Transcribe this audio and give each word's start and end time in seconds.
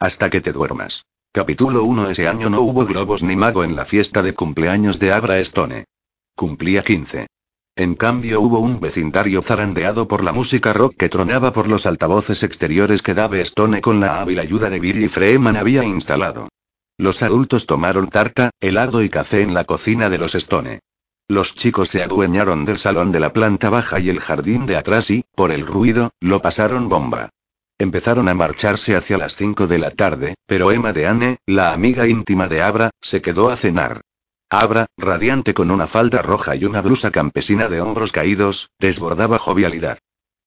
Hasta 0.00 0.30
que 0.30 0.40
te 0.40 0.52
duermas. 0.52 1.06
Capítulo 1.32 1.82
1 1.82 2.10
Ese 2.10 2.28
año 2.28 2.48
no 2.50 2.60
hubo 2.60 2.86
globos 2.86 3.24
ni 3.24 3.34
mago 3.34 3.64
en 3.64 3.74
la 3.74 3.84
fiesta 3.84 4.22
de 4.22 4.32
cumpleaños 4.32 5.00
de 5.00 5.12
Abra 5.12 5.40
Stone. 5.40 5.86
Cumplía 6.36 6.84
15. 6.84 7.26
En 7.74 7.96
cambio 7.96 8.40
hubo 8.40 8.60
un 8.60 8.78
vecindario 8.78 9.42
zarandeado 9.42 10.06
por 10.06 10.22
la 10.22 10.32
música 10.32 10.72
rock 10.72 10.94
que 10.96 11.08
tronaba 11.08 11.52
por 11.52 11.68
los 11.68 11.84
altavoces 11.84 12.44
exteriores 12.44 13.02
que 13.02 13.14
Dave 13.14 13.40
Stone 13.40 13.80
con 13.80 13.98
la 13.98 14.20
hábil 14.20 14.38
ayuda 14.38 14.70
de 14.70 14.78
Billy 14.78 15.08
Freeman 15.08 15.56
había 15.56 15.82
instalado. 15.82 16.48
Los 16.96 17.24
adultos 17.24 17.66
tomaron 17.66 18.08
tarta, 18.08 18.50
helado 18.60 19.02
y 19.02 19.08
café 19.08 19.42
en 19.42 19.52
la 19.52 19.64
cocina 19.64 20.08
de 20.10 20.18
los 20.18 20.36
Stone. 20.36 20.78
Los 21.26 21.56
chicos 21.56 21.88
se 21.88 22.04
adueñaron 22.04 22.64
del 22.64 22.78
salón 22.78 23.10
de 23.10 23.18
la 23.18 23.32
planta 23.32 23.68
baja 23.68 23.98
y 23.98 24.10
el 24.10 24.20
jardín 24.20 24.64
de 24.66 24.76
atrás 24.76 25.10
y, 25.10 25.24
por 25.34 25.50
el 25.50 25.66
ruido, 25.66 26.10
lo 26.20 26.40
pasaron 26.40 26.88
bomba. 26.88 27.30
Empezaron 27.80 28.28
a 28.28 28.34
marcharse 28.34 28.96
hacia 28.96 29.18
las 29.18 29.36
5 29.36 29.68
de 29.68 29.78
la 29.78 29.92
tarde, 29.92 30.34
pero 30.46 30.72
Emma 30.72 30.92
de 30.92 31.06
Anne, 31.06 31.38
la 31.46 31.72
amiga 31.72 32.08
íntima 32.08 32.48
de 32.48 32.60
Abra, 32.60 32.90
se 33.00 33.22
quedó 33.22 33.50
a 33.50 33.56
cenar. 33.56 34.00
Abra, 34.50 34.86
radiante 34.96 35.54
con 35.54 35.70
una 35.70 35.86
falda 35.86 36.20
roja 36.20 36.56
y 36.56 36.64
una 36.64 36.80
blusa 36.80 37.12
campesina 37.12 37.68
de 37.68 37.80
hombros 37.80 38.10
caídos, 38.10 38.70
desbordaba 38.80 39.38
jovialidad. 39.38 39.98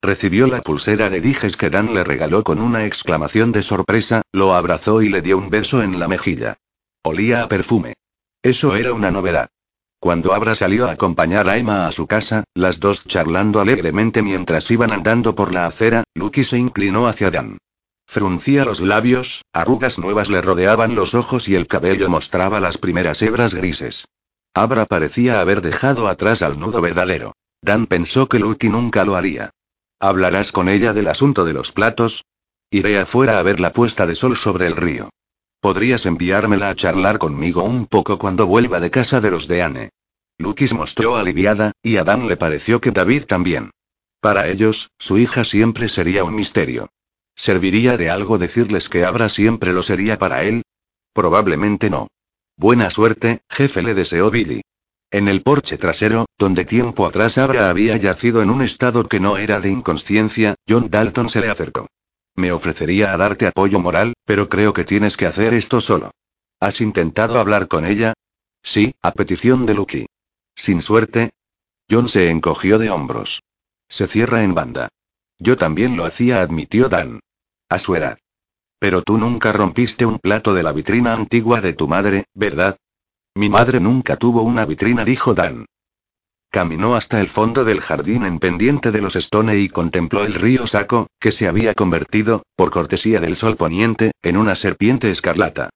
Recibió 0.02 0.46
la 0.46 0.60
pulsera 0.60 1.08
de 1.08 1.22
dijes 1.22 1.56
que 1.56 1.70
Dan 1.70 1.94
le 1.94 2.04
regaló 2.04 2.42
con 2.42 2.60
una 2.60 2.84
exclamación 2.84 3.50
de 3.52 3.62
sorpresa, 3.62 4.22
lo 4.32 4.54
abrazó 4.54 5.00
y 5.00 5.08
le 5.08 5.22
dio 5.22 5.38
un 5.38 5.48
beso 5.48 5.82
en 5.82 5.98
la 5.98 6.08
mejilla. 6.08 6.58
Olía 7.02 7.44
a 7.44 7.48
perfume. 7.48 7.94
Eso 8.42 8.76
era 8.76 8.92
una 8.92 9.10
novedad. 9.10 9.48
Cuando 10.02 10.34
Abra 10.34 10.56
salió 10.56 10.88
a 10.88 10.90
acompañar 10.90 11.48
a 11.48 11.58
Emma 11.58 11.86
a 11.86 11.92
su 11.92 12.08
casa, 12.08 12.42
las 12.54 12.80
dos 12.80 13.06
charlando 13.06 13.60
alegremente 13.60 14.20
mientras 14.20 14.68
iban 14.72 14.90
andando 14.90 15.36
por 15.36 15.52
la 15.52 15.64
acera, 15.64 16.02
Lucky 16.16 16.42
se 16.42 16.58
inclinó 16.58 17.06
hacia 17.06 17.30
Dan. 17.30 17.58
Fruncía 18.08 18.64
los 18.64 18.80
labios, 18.80 19.42
arrugas 19.52 20.00
nuevas 20.00 20.28
le 20.28 20.42
rodeaban 20.42 20.96
los 20.96 21.14
ojos 21.14 21.46
y 21.48 21.54
el 21.54 21.68
cabello 21.68 22.08
mostraba 22.08 22.58
las 22.58 22.78
primeras 22.78 23.22
hebras 23.22 23.54
grises. 23.54 24.06
Abra 24.54 24.86
parecía 24.86 25.40
haber 25.40 25.60
dejado 25.60 26.08
atrás 26.08 26.42
al 26.42 26.58
nudo 26.58 26.80
verdadero. 26.80 27.36
Dan 27.62 27.86
pensó 27.86 28.28
que 28.28 28.40
Lucky 28.40 28.70
nunca 28.70 29.04
lo 29.04 29.14
haría. 29.14 29.50
¿Hablarás 30.00 30.50
con 30.50 30.68
ella 30.68 30.92
del 30.92 31.06
asunto 31.06 31.44
de 31.44 31.52
los 31.52 31.70
platos? 31.70 32.24
Iré 32.72 32.98
afuera 32.98 33.38
a 33.38 33.42
ver 33.44 33.60
la 33.60 33.70
puesta 33.70 34.04
de 34.04 34.16
sol 34.16 34.36
sobre 34.36 34.66
el 34.66 34.74
río. 34.74 35.10
¿Podrías 35.62 36.06
enviármela 36.06 36.70
a 36.70 36.74
charlar 36.74 37.18
conmigo 37.18 37.62
un 37.62 37.86
poco 37.86 38.18
cuando 38.18 38.48
vuelva 38.48 38.80
de 38.80 38.90
casa 38.90 39.20
de 39.20 39.30
los 39.30 39.46
de 39.46 39.62
Anne? 39.62 39.90
Lucky 40.36 40.66
se 40.66 40.74
mostró 40.74 41.14
aliviada, 41.16 41.70
y 41.84 41.98
a 41.98 42.02
Dan 42.02 42.26
le 42.26 42.36
pareció 42.36 42.80
que 42.80 42.90
David 42.90 43.26
también. 43.26 43.70
Para 44.20 44.48
ellos, 44.48 44.90
su 44.98 45.18
hija 45.18 45.44
siempre 45.44 45.88
sería 45.88 46.24
un 46.24 46.34
misterio. 46.34 46.88
¿Serviría 47.36 47.96
de 47.96 48.10
algo 48.10 48.38
decirles 48.38 48.88
que 48.88 49.04
Abra 49.04 49.28
siempre 49.28 49.72
lo 49.72 49.84
sería 49.84 50.18
para 50.18 50.42
él? 50.42 50.62
Probablemente 51.12 51.90
no. 51.90 52.08
Buena 52.56 52.90
suerte, 52.90 53.42
jefe, 53.48 53.82
le 53.82 53.94
deseó 53.94 54.32
Billy. 54.32 54.62
En 55.12 55.28
el 55.28 55.42
porche 55.42 55.78
trasero, 55.78 56.26
donde 56.38 56.64
tiempo 56.64 57.06
atrás 57.06 57.38
Abra 57.38 57.70
había 57.70 57.96
yacido 57.98 58.42
en 58.42 58.50
un 58.50 58.62
estado 58.62 59.04
que 59.04 59.20
no 59.20 59.36
era 59.36 59.60
de 59.60 59.70
inconsciencia, 59.70 60.56
John 60.68 60.90
Dalton 60.90 61.30
se 61.30 61.40
le 61.40 61.50
acercó. 61.50 61.86
Me 62.34 62.52
ofrecería 62.52 63.12
a 63.12 63.16
darte 63.16 63.46
apoyo 63.46 63.80
moral, 63.80 64.14
pero 64.24 64.48
creo 64.48 64.72
que 64.72 64.84
tienes 64.84 65.16
que 65.16 65.26
hacer 65.26 65.54
esto 65.54 65.80
solo. 65.80 66.10
¿Has 66.60 66.80
intentado 66.80 67.38
hablar 67.38 67.68
con 67.68 67.84
ella? 67.84 68.14
Sí, 68.62 68.94
a 69.02 69.12
petición 69.12 69.66
de 69.66 69.74
Lucky. 69.74 70.06
¿Sin 70.54 70.80
suerte? 70.80 71.30
John 71.90 72.08
se 72.08 72.30
encogió 72.30 72.78
de 72.78 72.90
hombros. 72.90 73.42
Se 73.88 74.06
cierra 74.06 74.42
en 74.42 74.54
banda. 74.54 74.88
Yo 75.38 75.56
también 75.56 75.96
lo 75.96 76.04
hacía, 76.04 76.40
admitió 76.40 76.88
Dan. 76.88 77.20
A 77.68 77.78
su 77.78 77.96
edad. 77.96 78.18
Pero 78.78 79.02
tú 79.02 79.18
nunca 79.18 79.52
rompiste 79.52 80.06
un 80.06 80.18
plato 80.18 80.54
de 80.54 80.62
la 80.62 80.72
vitrina 80.72 81.12
antigua 81.12 81.60
de 81.60 81.72
tu 81.72 81.88
madre, 81.88 82.24
¿verdad? 82.34 82.76
Mi 83.34 83.48
madre 83.48 83.80
nunca 83.80 84.16
tuvo 84.16 84.42
una 84.42 84.64
vitrina, 84.66 85.04
dijo 85.04 85.34
Dan. 85.34 85.66
Caminó 86.52 86.96
hasta 86.96 87.18
el 87.22 87.30
fondo 87.30 87.64
del 87.64 87.80
jardín 87.80 88.26
en 88.26 88.38
pendiente 88.38 88.92
de 88.92 89.00
los 89.00 89.16
Stone 89.16 89.56
y 89.56 89.70
contempló 89.70 90.22
el 90.22 90.34
río 90.34 90.66
Saco, 90.66 91.06
que 91.18 91.32
se 91.32 91.48
había 91.48 91.72
convertido, 91.72 92.42
por 92.56 92.70
cortesía 92.70 93.20
del 93.20 93.36
sol 93.36 93.56
poniente, 93.56 94.10
en 94.22 94.36
una 94.36 94.54
serpiente 94.54 95.10
escarlata. 95.10 95.70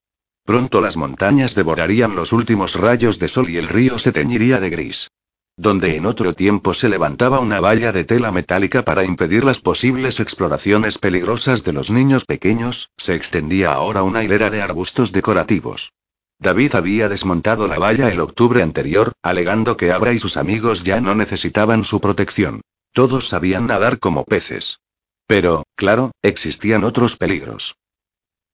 Pronto 0.44 0.82
las 0.82 0.98
montañas 0.98 1.54
devorarían 1.54 2.14
los 2.14 2.34
últimos 2.34 2.74
rayos 2.74 3.18
de 3.18 3.28
sol 3.28 3.48
y 3.48 3.56
el 3.56 3.68
río 3.68 3.98
se 3.98 4.12
teñiría 4.12 4.60
de 4.60 4.68
gris. 4.68 5.08
Donde 5.56 5.96
en 5.96 6.04
otro 6.04 6.34
tiempo 6.34 6.74
se 6.74 6.90
levantaba 6.90 7.40
una 7.40 7.58
valla 7.58 7.90
de 7.90 8.04
tela 8.04 8.30
metálica 8.30 8.82
para 8.82 9.02
impedir 9.02 9.44
las 9.44 9.60
posibles 9.60 10.20
exploraciones 10.20 10.98
peligrosas 10.98 11.64
de 11.64 11.72
los 11.72 11.90
niños 11.90 12.26
pequeños, 12.26 12.90
se 12.98 13.14
extendía 13.14 13.72
ahora 13.72 14.02
una 14.02 14.22
hilera 14.22 14.50
de 14.50 14.60
arbustos 14.60 15.10
decorativos. 15.10 15.94
David 16.38 16.74
había 16.74 17.08
desmontado 17.08 17.66
la 17.66 17.78
valla 17.78 18.10
el 18.10 18.20
octubre 18.20 18.62
anterior, 18.62 19.12
alegando 19.22 19.76
que 19.76 19.92
Abra 19.92 20.12
y 20.12 20.18
sus 20.18 20.36
amigos 20.36 20.84
ya 20.84 21.00
no 21.00 21.14
necesitaban 21.14 21.82
su 21.82 22.00
protección. 22.00 22.60
Todos 22.92 23.28
sabían 23.28 23.66
nadar 23.66 23.98
como 23.98 24.24
peces. 24.24 24.80
Pero, 25.26 25.64
claro, 25.74 26.12
existían 26.22 26.84
otros 26.84 27.16
peligros. 27.16 27.76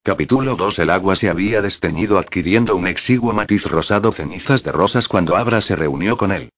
Capítulo 0.04 0.56
2 0.56 0.78
El 0.80 0.90
agua 0.90 1.16
se 1.16 1.28
había 1.28 1.62
desteñido 1.62 2.18
adquiriendo 2.18 2.74
un 2.74 2.86
exiguo 2.86 3.32
matiz 3.32 3.66
rosado 3.66 4.10
cenizas 4.10 4.64
de 4.64 4.72
rosas 4.72 5.06
cuando 5.06 5.36
Abra 5.36 5.60
se 5.60 5.76
reunió 5.76 6.16
con 6.16 6.32
él. 6.32 6.50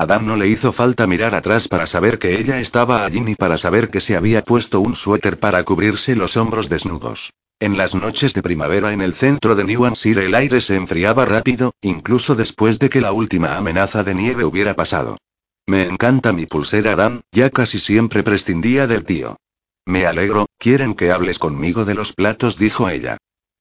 Adam 0.00 0.26
no 0.26 0.34
le 0.34 0.48
hizo 0.48 0.72
falta 0.72 1.06
mirar 1.06 1.34
atrás 1.34 1.68
para 1.68 1.86
saber 1.86 2.18
que 2.18 2.40
ella 2.40 2.58
estaba 2.58 3.04
allí 3.04 3.20
ni 3.20 3.34
para 3.34 3.58
saber 3.58 3.90
que 3.90 4.00
se 4.00 4.16
había 4.16 4.40
puesto 4.40 4.80
un 4.80 4.94
suéter 4.94 5.38
para 5.38 5.62
cubrirse 5.62 6.16
los 6.16 6.38
hombros 6.38 6.70
desnudos. 6.70 7.34
En 7.60 7.76
las 7.76 7.94
noches 7.94 8.32
de 8.32 8.40
primavera 8.40 8.94
en 8.94 9.02
el 9.02 9.12
centro 9.12 9.54
de 9.54 9.64
New 9.64 9.84
Hampshire 9.84 10.24
el 10.24 10.34
aire 10.34 10.62
se 10.62 10.76
enfriaba 10.76 11.26
rápido, 11.26 11.74
incluso 11.82 12.34
después 12.34 12.78
de 12.78 12.88
que 12.88 13.02
la 13.02 13.12
última 13.12 13.58
amenaza 13.58 14.02
de 14.02 14.14
nieve 14.14 14.42
hubiera 14.42 14.72
pasado. 14.72 15.18
Me 15.66 15.82
encanta 15.82 16.32
mi 16.32 16.46
pulsera, 16.46 16.92
Adam, 16.92 17.20
ya 17.30 17.50
casi 17.50 17.78
siempre 17.78 18.22
prescindía 18.22 18.86
del 18.86 19.04
tío. 19.04 19.36
Me 19.84 20.06
alegro, 20.06 20.46
quieren 20.56 20.94
que 20.94 21.12
hables 21.12 21.38
conmigo 21.38 21.84
de 21.84 21.94
los 21.94 22.14
platos, 22.14 22.56
dijo 22.56 22.88
ella. 22.88 23.18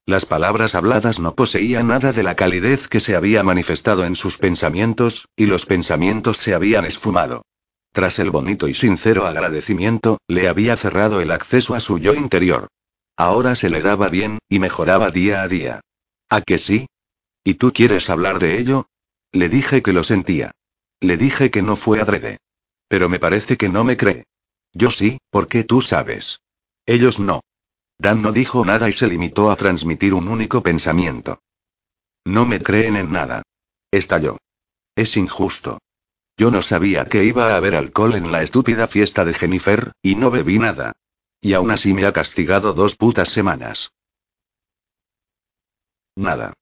Las 0.09 0.25
palabras 0.25 0.73
habladas 0.73 1.19
no 1.19 1.35
poseían 1.35 1.85
nada 1.85 2.13
de 2.13 2.23
la 2.23 2.35
calidez 2.35 2.87
que 2.87 2.99
se 2.99 3.15
había 3.15 3.43
manifestado 3.43 4.05
en 4.05 4.15
sus 4.15 4.39
pensamientos, 4.39 5.27
y 5.35 5.45
los 5.45 5.67
pensamientos 5.67 6.37
se 6.37 6.55
habían 6.55 6.85
esfumado. 6.85 7.43
Tras 7.93 8.17
el 8.17 8.31
bonito 8.31 8.67
y 8.67 8.73
sincero 8.73 9.27
agradecimiento, 9.27 10.17
le 10.27 10.47
había 10.47 10.75
cerrado 10.77 11.21
el 11.21 11.29
acceso 11.29 11.75
a 11.75 11.79
su 11.79 11.99
yo 11.99 12.15
interior. 12.15 12.69
Ahora 13.17 13.53
se 13.53 13.69
le 13.69 13.83
daba 13.83 14.09
bien, 14.09 14.39
y 14.49 14.57
mejoraba 14.57 15.11
día 15.11 15.43
a 15.43 15.47
día. 15.47 15.81
¿A 16.27 16.41
que 16.41 16.57
sí? 16.57 16.87
¿Y 17.43 17.53
tú 17.53 17.71
quieres 17.71 18.09
hablar 18.09 18.39
de 18.39 18.57
ello? 18.57 18.87
Le 19.31 19.47
dije 19.47 19.83
que 19.83 19.93
lo 19.93 20.03
sentía. 20.03 20.53
Le 20.99 21.17
dije 21.17 21.51
que 21.51 21.61
no 21.61 21.75
fue 21.75 22.01
adrede. 22.01 22.39
Pero 22.87 23.09
me 23.09 23.19
parece 23.19 23.57
que 23.57 23.69
no 23.69 23.83
me 23.83 23.95
cree. 23.95 24.23
Yo 24.73 24.89
sí, 24.89 25.19
porque 25.29 25.63
tú 25.63 25.81
sabes. 25.81 26.39
Ellos 26.87 27.19
no. 27.19 27.41
Dan 27.99 28.21
no 28.21 28.31
dijo 28.31 28.63
nada 28.63 28.87
y 28.87 28.93
se 28.93 29.07
limitó 29.07 29.51
a 29.51 29.57
transmitir 29.57 30.13
un 30.13 30.29
único 30.29 30.63
pensamiento. 30.63 31.41
No 32.25 32.45
me 32.45 32.61
creen 32.61 32.95
en 32.95 33.11
nada. 33.11 33.43
Estalló. 33.91 34.37
Es 34.95 35.17
injusto. 35.17 35.79
Yo 36.37 36.49
no 36.49 36.61
sabía 36.61 37.05
que 37.05 37.25
iba 37.25 37.51
a 37.51 37.57
haber 37.57 37.75
alcohol 37.75 38.15
en 38.15 38.31
la 38.31 38.41
estúpida 38.41 38.87
fiesta 38.87 39.25
de 39.25 39.33
Jennifer, 39.33 39.91
y 40.01 40.15
no 40.15 40.31
bebí 40.31 40.57
nada. 40.59 40.93
Y 41.41 41.53
aún 41.53 41.71
así 41.71 41.93
me 41.93 42.05
ha 42.05 42.13
castigado 42.13 42.71
dos 42.71 42.95
putas 42.95 43.27
semanas. 43.27 43.91
Nada. 46.15 46.53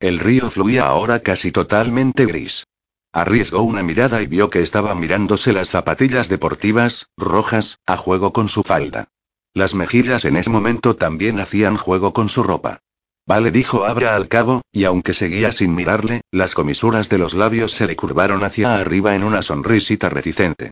El 0.00 0.18
río 0.18 0.50
fluía 0.50 0.86
ahora 0.86 1.20
casi 1.20 1.52
totalmente 1.52 2.24
gris. 2.24 2.66
Arriesgó 3.12 3.62
una 3.62 3.82
mirada 3.82 4.22
y 4.22 4.26
vio 4.26 4.48
que 4.48 4.60
estaba 4.60 4.94
mirándose 4.94 5.52
las 5.52 5.68
zapatillas 5.70 6.28
deportivas, 6.30 7.08
rojas, 7.16 7.78
a 7.84 7.96
juego 7.98 8.32
con 8.32 8.48
su 8.48 8.62
falda. 8.62 9.08
Las 9.54 9.74
mejillas 9.74 10.24
en 10.24 10.36
ese 10.36 10.50
momento 10.50 10.96
también 10.96 11.40
hacían 11.40 11.76
juego 11.76 12.12
con 12.12 12.28
su 12.28 12.42
ropa. 12.42 12.80
Vale, 13.26 13.50
dijo 13.50 13.84
Abra 13.84 14.16
al 14.16 14.28
cabo, 14.28 14.62
y 14.72 14.84
aunque 14.84 15.12
seguía 15.12 15.52
sin 15.52 15.74
mirarle, 15.74 16.22
las 16.30 16.54
comisuras 16.54 17.08
de 17.08 17.18
los 17.18 17.34
labios 17.34 17.72
se 17.72 17.86
le 17.86 17.94
curvaron 17.94 18.42
hacia 18.42 18.76
arriba 18.76 19.14
en 19.14 19.22
una 19.22 19.42
sonrisita 19.42 20.08
reticente. 20.08 20.70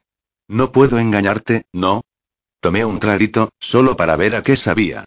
No 0.49 0.73
puedo 0.73 0.99
engañarte, 0.99 1.67
¿no? 1.73 2.03
Tomé 2.61 2.85
un 2.85 2.99
traguito, 2.99 3.51
solo 3.59 3.97
para 3.97 4.17
ver 4.17 4.35
a 4.37 4.43
qué 4.43 4.57
sabía. 4.57 5.05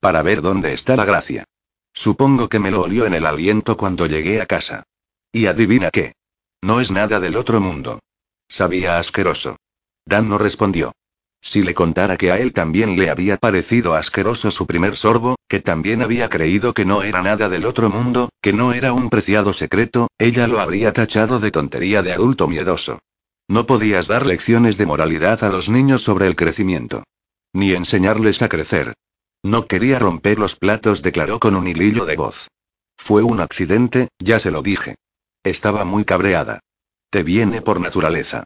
Para 0.00 0.22
ver 0.22 0.42
dónde 0.42 0.72
está 0.72 0.96
la 0.96 1.04
gracia. 1.04 1.44
Supongo 1.92 2.48
que 2.48 2.58
me 2.58 2.70
lo 2.70 2.82
olió 2.82 3.06
en 3.06 3.14
el 3.14 3.26
aliento 3.26 3.76
cuando 3.76 4.06
llegué 4.06 4.40
a 4.40 4.46
casa. 4.46 4.84
Y 5.32 5.46
adivina 5.46 5.90
qué. 5.90 6.14
No 6.62 6.80
es 6.80 6.90
nada 6.90 7.20
del 7.20 7.36
otro 7.36 7.60
mundo. 7.60 8.00
Sabía 8.48 8.98
asqueroso. 8.98 9.56
Dan 10.04 10.28
no 10.28 10.38
respondió. 10.38 10.92
Si 11.42 11.62
le 11.62 11.74
contara 11.74 12.16
que 12.16 12.30
a 12.30 12.38
él 12.38 12.52
también 12.52 12.96
le 12.96 13.10
había 13.10 13.36
parecido 13.38 13.94
asqueroso 13.94 14.50
su 14.50 14.66
primer 14.66 14.96
sorbo, 14.96 15.36
que 15.48 15.60
también 15.60 16.02
había 16.02 16.28
creído 16.28 16.74
que 16.74 16.84
no 16.84 17.02
era 17.02 17.22
nada 17.22 17.48
del 17.48 17.64
otro 17.64 17.88
mundo, 17.88 18.28
que 18.42 18.52
no 18.52 18.72
era 18.72 18.92
un 18.92 19.08
preciado 19.08 19.52
secreto, 19.52 20.08
ella 20.18 20.46
lo 20.46 20.60
habría 20.60 20.92
tachado 20.92 21.40
de 21.40 21.50
tontería 21.50 22.02
de 22.02 22.12
adulto 22.12 22.46
miedoso. 22.46 23.00
No 23.48 23.66
podías 23.66 24.06
dar 24.06 24.26
lecciones 24.26 24.76
de 24.78 24.86
moralidad 24.86 25.42
a 25.42 25.48
los 25.48 25.68
niños 25.68 26.02
sobre 26.02 26.26
el 26.26 26.36
crecimiento. 26.36 27.04
Ni 27.52 27.72
enseñarles 27.72 28.42
a 28.42 28.48
crecer. 28.48 28.94
No 29.42 29.66
quería 29.66 29.98
romper 29.98 30.38
los 30.38 30.54
platos, 30.54 31.02
declaró 31.02 31.40
con 31.40 31.56
un 31.56 31.66
hilillo 31.66 32.04
de 32.04 32.16
voz. 32.16 32.48
Fue 32.96 33.22
un 33.22 33.40
accidente, 33.40 34.08
ya 34.18 34.38
se 34.38 34.50
lo 34.50 34.62
dije. 34.62 34.96
Estaba 35.42 35.84
muy 35.84 36.04
cabreada. 36.04 36.60
Te 37.08 37.22
viene 37.22 37.62
por 37.62 37.80
naturaleza. 37.80 38.44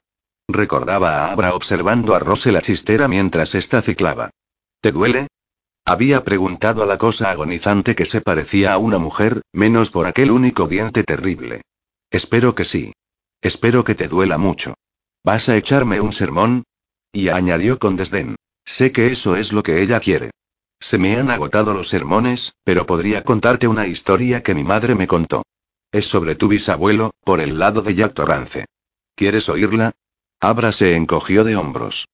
Recordaba 0.49 1.25
a 1.25 1.33
Abra 1.33 1.55
observando 1.55 2.15
a 2.15 2.19
Rose 2.19 2.53
la 2.53 2.61
chistera 2.61 3.09
mientras 3.09 3.55
ésta 3.55 3.81
ciclaba. 3.81 4.31
¿Te 4.81 4.93
duele? 4.93 5.29
Había 5.87 6.25
preguntado 6.25 6.83
a 6.83 6.87
la 6.87 6.99
cosa 6.99 7.31
agonizante 7.31 7.95
que 7.95 8.07
se 8.07 8.21
parecía 8.21 8.73
a 8.73 8.79
una 8.79 8.99
mujer, 8.99 9.43
menos 9.53 9.91
por 9.91 10.07
aquel 10.07 10.31
único 10.31 10.67
diente 10.67 11.03
terrible. 11.03 11.63
Espero 12.11 12.55
que 12.55 12.65
sí. 12.65 12.93
Espero 13.41 13.85
que 13.85 13.95
te 13.95 14.09
duela 14.09 14.39
mucho. 14.39 14.75
¿Vas 15.23 15.49
a 15.49 15.57
echarme 15.57 16.01
un 16.01 16.13
sermón? 16.13 16.65
Y 17.13 17.29
añadió 17.29 17.79
con 17.79 17.97
desdén. 17.97 18.37
Sé 18.65 18.93
que 18.93 19.13
eso 19.13 19.37
es 19.37 19.53
lo 19.53 19.63
que 19.63 19.83
ella 19.83 20.01
quiere. 20.01 20.31
Se 20.81 20.99
me 20.99 21.17
han 21.17 21.31
agotado 21.31 21.73
los 21.75 21.89
sermones, 21.89 22.55
pero 22.65 22.87
podría 22.87 23.25
contarte 23.25 23.69
una 23.69 23.87
historia 23.87 24.43
que 24.43 24.55
mi 24.55 24.65
madre 24.65 24.95
me 24.95 25.07
contó. 25.07 25.43
Es 25.93 26.09
sobre 26.09 26.35
tu 26.35 26.49
bisabuelo, 26.49 27.13
por 27.25 27.41
el 27.41 27.59
lado 27.59 27.83
de 27.83 27.95
Jack 27.95 28.15
Torrance. 28.15 28.67
¿Quieres 29.15 29.49
oírla? 29.49 29.93
Abra 30.41 30.73
se 30.73 30.95
encogió 30.97 31.45
de 31.45 31.57
hombros. 31.57 32.07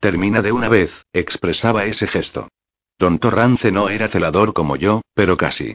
Termina 0.00 0.42
de 0.42 0.52
una 0.52 0.68
vez, 0.68 1.04
expresaba 1.12 1.84
ese 1.84 2.06
gesto. 2.06 2.48
Don 2.98 3.18
Torrance 3.18 3.72
no 3.72 3.88
era 3.88 4.08
celador 4.08 4.52
como 4.52 4.76
yo, 4.76 5.02
pero 5.14 5.36
casi. 5.36 5.74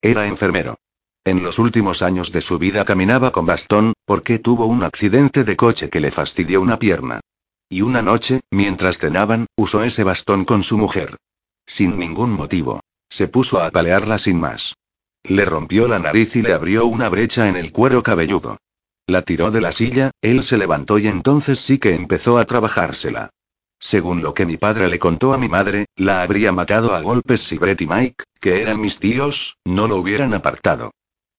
Era 0.00 0.26
enfermero. 0.26 0.76
En 1.24 1.42
los 1.42 1.58
últimos 1.58 2.02
años 2.02 2.32
de 2.32 2.40
su 2.40 2.58
vida 2.58 2.84
caminaba 2.84 3.32
con 3.32 3.44
bastón, 3.44 3.92
porque 4.04 4.38
tuvo 4.38 4.66
un 4.66 4.82
accidente 4.82 5.44
de 5.44 5.56
coche 5.56 5.90
que 5.90 6.00
le 6.00 6.10
fastidió 6.10 6.60
una 6.60 6.78
pierna. 6.78 7.20
Y 7.68 7.82
una 7.82 8.00
noche, 8.00 8.40
mientras 8.50 8.98
cenaban, 8.98 9.46
usó 9.56 9.82
ese 9.82 10.04
bastón 10.04 10.44
con 10.44 10.62
su 10.62 10.78
mujer. 10.78 11.16
Sin 11.66 11.98
ningún 11.98 12.30
motivo. 12.30 12.80
Se 13.10 13.28
puso 13.28 13.60
a 13.60 13.66
apalearla 13.66 14.18
sin 14.18 14.40
más. 14.40 14.74
Le 15.24 15.44
rompió 15.44 15.88
la 15.88 15.98
nariz 15.98 16.36
y 16.36 16.42
le 16.42 16.52
abrió 16.52 16.86
una 16.86 17.08
brecha 17.08 17.48
en 17.48 17.56
el 17.56 17.72
cuero 17.72 18.02
cabelludo. 18.02 18.56
La 19.08 19.22
tiró 19.22 19.50
de 19.50 19.62
la 19.62 19.72
silla, 19.72 20.10
él 20.20 20.44
se 20.44 20.58
levantó 20.58 20.98
y 20.98 21.06
entonces 21.06 21.58
sí 21.58 21.78
que 21.78 21.94
empezó 21.94 22.36
a 22.36 22.44
trabajársela. 22.44 23.30
Según 23.80 24.22
lo 24.22 24.34
que 24.34 24.44
mi 24.44 24.58
padre 24.58 24.86
le 24.88 24.98
contó 24.98 25.32
a 25.32 25.38
mi 25.38 25.48
madre, 25.48 25.86
la 25.96 26.20
habría 26.20 26.52
matado 26.52 26.94
a 26.94 27.00
golpes 27.00 27.40
si 27.40 27.56
Brett 27.56 27.80
y 27.80 27.86
Mike, 27.86 28.24
que 28.38 28.60
eran 28.60 28.78
mis 28.78 28.98
tíos, 28.98 29.56
no 29.64 29.88
lo 29.88 29.96
hubieran 29.96 30.34
apartado. 30.34 30.90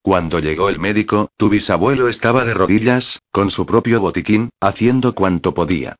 Cuando 0.01 0.39
llegó 0.39 0.69
el 0.69 0.79
médico, 0.79 1.29
tu 1.37 1.49
bisabuelo 1.49 2.09
estaba 2.09 2.43
de 2.43 2.55
rodillas, 2.55 3.19
con 3.29 3.51
su 3.51 3.67
propio 3.67 4.01
botiquín, 4.01 4.49
haciendo 4.59 5.13
cuanto 5.13 5.53
podía. 5.53 5.95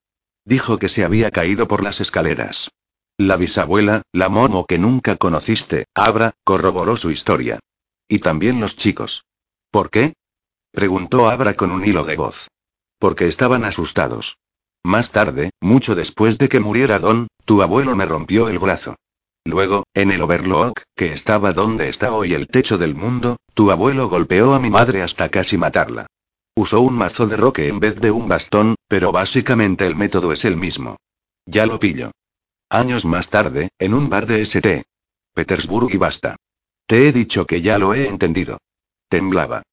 Dijo 0.46 0.80
que 0.80 0.90
se 0.90 1.04
había 1.04 1.30
caído 1.30 1.68
por 1.68 1.84
las 1.84 2.02
escaleras. 2.02 2.72
La 3.16 3.36
bisabuela, 3.36 4.02
la 4.12 4.28
momo 4.30 4.66
que 4.66 4.80
nunca 4.80 5.18
conociste, 5.18 5.86
Abra, 5.94 6.32
corroboró 6.44 6.98
su 6.98 7.12
historia. 7.12 7.60
Y 8.08 8.20
también 8.20 8.60
los 8.60 8.76
chicos. 8.76 9.26
¿Por 9.70 9.92
qué? 9.92 10.14
Preguntó 10.72 11.30
Abra 11.30 11.56
con 11.56 11.72
un 11.72 11.86
hilo 11.86 12.04
de 12.04 12.16
voz. 12.16 12.48
Porque 13.00 13.28
estaban 13.28 13.66
asustados. 13.66 14.38
Más 14.84 15.12
tarde, 15.12 15.52
mucho 15.62 15.96
después 15.96 16.38
de 16.38 16.50
que 16.50 16.60
muriera 16.60 17.00
Don, 17.00 17.28
tu 17.46 17.62
abuelo 17.62 17.96
me 17.96 18.06
rompió 18.06 18.50
el 18.50 18.60
brazo. 18.60 18.96
Luego, 19.46 19.84
en 19.94 20.12
el 20.12 20.22
Overlook, 20.22 20.82
que 20.96 21.14
estaba 21.14 21.54
donde 21.54 21.90
está 21.90 22.14
hoy 22.14 22.34
el 22.34 22.48
techo 22.48 22.78
del 22.78 22.96
mundo, 22.96 23.38
tu 23.54 23.72
abuelo 23.72 24.10
golpeó 24.10 24.54
a 24.54 24.60
mi 24.60 24.70
madre 24.70 25.02
hasta 25.02 25.30
casi 25.30 25.58
matarla. 25.58 26.08
Usó 26.56 26.82
un 26.82 26.96
mazo 26.96 27.26
de 27.26 27.38
roque 27.38 27.68
en 27.68 27.80
vez 27.80 28.00
de 28.00 28.12
un 28.12 28.28
bastón, 28.28 28.76
pero 28.88 29.12
básicamente 29.12 29.88
el 29.88 29.96
método 29.96 30.34
es 30.34 30.46
el 30.46 30.58
mismo. 30.58 30.98
Ya 31.46 31.66
lo 31.66 31.80
pillo. 31.80 32.12
Años 32.70 33.06
más 33.06 33.30
tarde, 33.30 33.70
en 33.80 33.94
un 33.94 34.10
bar 34.10 34.28
de 34.28 34.42
St. 34.42 34.84
Petersburg 35.34 35.94
y 35.94 35.98
basta. 35.98 36.36
Te 36.86 37.08
he 37.08 37.12
dicho 37.12 37.46
que 37.46 37.62
ya 37.62 37.80
lo 37.80 37.94
he 37.94 38.08
entendido. 38.08 38.60
Temblaba. 39.08 39.64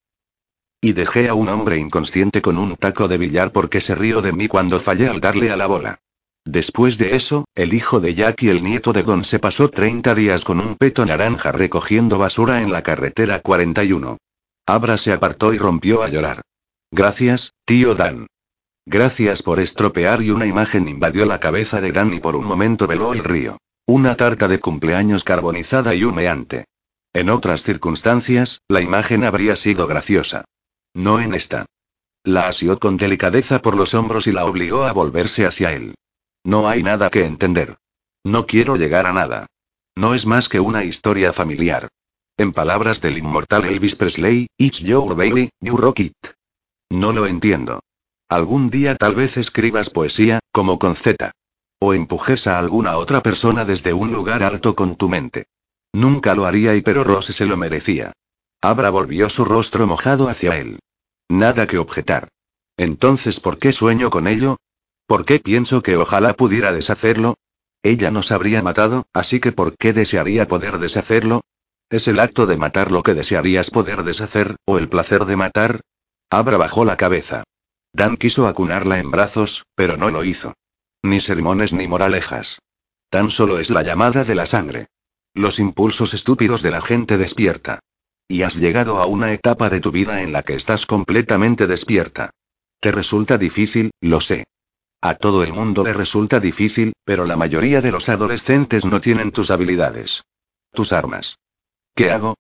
Y 0.81 0.93
dejé 0.93 1.28
a 1.28 1.34
un 1.34 1.49
hombre 1.49 1.78
inconsciente 1.78 2.43
con 2.43 2.58
un 2.58 2.76
taco 2.76 3.08
de 3.08 3.19
billar 3.19 3.52
porque 3.52 3.81
se 3.81 3.94
rió 3.94 4.23
de 4.23 4.32
mí 4.32 4.49
cuando 4.49 4.78
fallé 4.78 5.08
al 5.08 5.20
darle 5.20 5.50
a 5.50 5.56
la 5.56 5.67
bola. 5.67 6.00
Después 6.44 6.96
de 6.96 7.17
eso, 7.17 7.44
el 7.56 7.75
hijo 7.75 7.99
de 7.99 8.14
Jack 8.14 8.44
y 8.44 8.50
el 8.50 8.62
nieto 8.62 8.93
de 8.93 9.02
Don 9.02 9.25
se 9.25 9.40
pasó 9.40 9.69
30 9.69 10.14
días 10.14 10.44
con 10.44 10.61
un 10.61 10.76
peto 10.76 11.05
naranja 11.05 11.50
recogiendo 11.50 12.19
basura 12.19 12.62
en 12.62 12.70
la 12.70 12.82
carretera 12.82 13.40
41. 13.40 14.19
Abra 14.64 14.96
se 14.96 15.12
apartó 15.12 15.52
y 15.52 15.58
rompió 15.58 16.05
a 16.05 16.08
llorar. 16.08 16.43
Gracias, 16.93 17.52
tío 17.64 17.96
Dan. 17.96 18.29
Gracias 18.87 19.43
por 19.43 19.58
estropear 19.58 20.22
y 20.22 20.31
una 20.31 20.46
imagen 20.46 20.88
invadió 20.88 21.26
la 21.26 21.40
cabeza 21.40 21.81
de 21.81 21.90
Dan 21.90 22.14
y 22.14 22.20
por 22.20 22.37
un 22.37 22.44
momento 22.44 22.87
veló 22.87 23.12
el 23.12 23.25
río. 23.25 23.58
Una 23.84 24.14
tarta 24.14 24.46
de 24.46 24.61
cumpleaños 24.61 25.25
carbonizada 25.25 25.96
y 25.96 26.05
humeante. 26.05 26.67
En 27.12 27.31
otras 27.31 27.64
circunstancias, 27.64 28.61
la 28.69 28.81
imagen 28.82 29.25
habría 29.25 29.56
sido 29.56 29.88
graciosa. 29.88 30.44
No 30.96 31.20
en 31.20 31.34
esta. 31.34 31.66
La 32.25 32.48
asió 32.48 32.78
con 32.78 32.96
delicadeza 32.96 33.60
por 33.60 33.76
los 33.76 33.93
hombros 33.93 34.26
y 34.26 34.32
la 34.32 34.46
obligó 34.46 34.84
a 34.84 34.93
volverse 34.93 35.44
hacia 35.44 35.75
él. 35.75 35.94
No 36.43 36.70
hay 36.70 36.82
nada 36.82 37.10
que 37.10 37.26
entender. 37.26 37.76
No 38.25 38.46
quiero 38.46 38.76
llegar 38.76 39.04
a 39.04 39.12
nada. 39.12 39.46
No 39.94 40.14
es 40.14 40.25
más 40.25 40.48
que 40.48 40.58
una 40.58 40.84
historia 40.84 41.34
familiar. 41.34 41.88
En 42.38 42.52
palabras 42.52 43.02
del 43.02 43.19
inmortal 43.19 43.66
Elvis 43.66 43.94
Presley, 43.94 44.46
It's 44.56 44.81
your 44.81 45.14
baby, 45.14 45.50
you 45.60 45.76
rock 45.76 46.00
it. 46.00 46.16
No 46.88 47.12
lo 47.12 47.26
entiendo. 47.26 47.81
Algún 48.31 48.70
día 48.70 48.94
tal 48.94 49.14
vez 49.14 49.37
escribas 49.37 49.90
poesía, 49.90 50.40
como 50.50 50.78
con 50.78 50.96
Z. 50.96 51.31
O 51.78 51.93
empujes 51.93 52.46
a 52.46 52.58
alguna 52.58 52.96
otra 52.96 53.22
persona 53.22 53.66
desde 53.66 53.93
un 53.93 54.14
lugar 54.14 54.43
alto 54.43 54.75
con 54.75 54.96
tu 54.96 55.10
mente. 55.10 55.44
Nunca 55.93 56.34
lo 56.34 56.46
haría 56.46 56.75
y 56.75 56.81
pero 56.81 57.04
Rose 57.04 57.34
se 57.34 57.44
lo 57.44 57.58
merecía. 57.58 58.14
Abra 58.62 58.88
volvió 58.88 59.29
su 59.29 59.44
rostro 59.44 59.86
mojado 59.86 60.31
hacia 60.31 60.56
él. 60.56 60.79
Nada 61.29 61.67
que 61.67 61.79
objetar. 61.79 62.29
Entonces, 62.77 63.41
¿por 63.41 63.59
qué 63.59 63.73
sueño 63.73 64.11
con 64.11 64.27
ello? 64.27 64.56
¿Por 65.06 65.25
qué 65.25 65.41
pienso 65.41 65.83
que 65.83 65.97
ojalá 65.97 66.35
pudiera 66.35 66.73
deshacerlo? 66.73 67.37
Ella 67.83 68.11
nos 68.11 68.33
habría 68.33 68.63
matado, 68.63 69.06
así 69.13 69.41
que 69.41 69.53
¿por 69.53 69.77
qué 69.77 69.93
desearía 69.93 70.49
poder 70.49 70.79
deshacerlo? 70.79 71.43
¿Es 71.89 72.09
el 72.09 72.19
acto 72.19 72.47
de 72.47 72.56
matar 72.56 72.91
lo 72.91 73.03
que 73.03 73.15
desearías 73.15 73.71
poder 73.71 74.03
deshacer, 74.03 74.56
o 74.65 74.79
el 74.79 74.89
placer 74.89 75.25
de 75.25 75.37
matar? 75.37 75.81
Abra 76.31 76.56
bajó 76.56 76.85
la 76.85 76.97
cabeza. 76.97 77.45
Dan 77.93 78.17
quiso 78.17 78.49
acunarla 78.49 78.99
en 78.99 79.11
brazos, 79.11 79.65
pero 79.75 79.97
no 79.97 80.11
lo 80.11 80.25
hizo. 80.25 80.55
Ni 81.03 81.21
sermones 81.21 81.73
ni 81.73 81.87
moralejas. 81.87 82.59
Tan 83.09 83.31
solo 83.31 83.61
es 83.61 83.71
la 83.71 83.83
llamada 83.83 84.25
de 84.25 84.35
la 84.35 84.47
sangre. 84.47 84.89
Los 85.33 85.59
impulsos 85.59 86.13
estúpidos 86.13 86.63
de 86.63 86.73
la 86.73 86.81
gente 86.81 87.19
despierta. 87.19 87.81
Y 88.29 88.43
has 88.43 88.56
llegado 88.56 89.01
a 89.01 89.06
una 89.06 89.33
etapa 89.33 89.71
de 89.71 89.81
tu 89.81 89.93
vida 89.93 90.23
en 90.23 90.33
la 90.33 90.43
que 90.43 90.55
estás 90.55 90.87
completamente 90.87 91.67
despierta. 91.67 92.31
Te 92.81 92.91
resulta 92.93 93.39
difícil, 93.39 93.91
lo 94.01 94.21
sé. 94.21 94.45
A 95.01 95.15
todo 95.15 95.45
el 95.45 95.53
mundo 95.53 95.85
le 95.85 95.93
resulta 95.93 96.41
difícil, 96.41 96.93
pero 97.05 97.25
la 97.25 97.37
mayoría 97.37 97.81
de 97.81 97.93
los 97.93 98.09
adolescentes 98.09 98.85
no 98.85 99.01
tienen 99.01 99.31
tus 99.31 99.51
habilidades. 99.51 100.25
Tus 100.73 100.93
armas. 100.93 101.37
¿Qué 101.95 102.11
hago? 102.11 102.35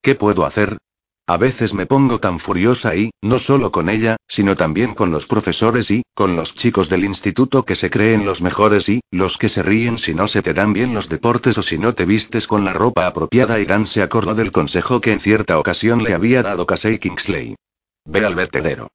¿Qué 0.00 0.14
puedo 0.14 0.44
hacer? 0.44 0.78
A 1.26 1.38
veces 1.38 1.72
me 1.72 1.86
pongo 1.86 2.20
tan 2.20 2.38
furiosa 2.38 2.94
y, 2.96 3.10
no 3.22 3.38
solo 3.38 3.72
con 3.72 3.88
ella, 3.88 4.16
sino 4.28 4.56
también 4.56 4.94
con 4.94 5.10
los 5.10 5.26
profesores 5.26 5.90
y, 5.90 6.02
con 6.12 6.36
los 6.36 6.54
chicos 6.54 6.90
del 6.90 7.02
instituto 7.02 7.64
que 7.64 7.76
se 7.76 7.88
creen 7.88 8.26
los 8.26 8.42
mejores 8.42 8.90
y, 8.90 9.00
los 9.10 9.38
que 9.38 9.48
se 9.48 9.62
ríen 9.62 9.98
si 9.98 10.12
no 10.12 10.26
se 10.26 10.42
te 10.42 10.52
dan 10.52 10.74
bien 10.74 10.92
los 10.92 11.08
deportes 11.08 11.56
o 11.56 11.62
si 11.62 11.78
no 11.78 11.94
te 11.94 12.04
vistes 12.04 12.46
con 12.46 12.66
la 12.66 12.74
ropa 12.74 13.06
apropiada. 13.06 13.58
y 13.58 13.64
Dan 13.64 13.86
se 13.86 14.02
acordó 14.02 14.34
del 14.34 14.52
consejo 14.52 15.00
que 15.00 15.12
en 15.12 15.20
cierta 15.20 15.58
ocasión 15.58 16.04
le 16.04 16.12
había 16.12 16.42
dado 16.42 16.66
Casey 16.66 16.98
Kingsley. 16.98 17.56
Ve 18.04 18.22
al 18.22 18.34
vertedero. 18.34 18.88